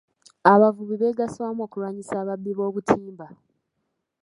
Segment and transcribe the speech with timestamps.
[0.51, 3.27] Abavubi beegasse wamu okulwanyisa ababbi b'obutimba.